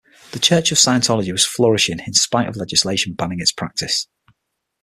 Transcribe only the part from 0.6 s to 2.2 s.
of Scientology was flourishing in